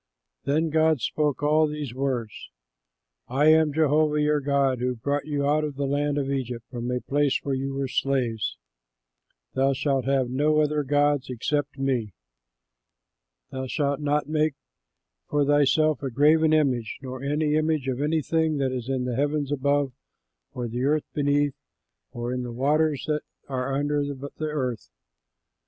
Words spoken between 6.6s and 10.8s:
from a place where you were slaves. "THOU SHALT HAVE NO